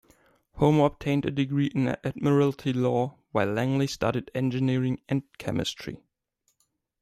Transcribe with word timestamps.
Homer 0.53 0.85
obtained 0.85 1.25
a 1.25 1.29
degree 1.29 1.67
in 1.67 1.89
admiralty 2.03 2.73
law, 2.73 3.19
while 3.33 3.45
Langley 3.53 3.85
studied 3.85 4.31
engineering 4.33 4.99
and 5.07 5.21
chemistry. 5.37 5.99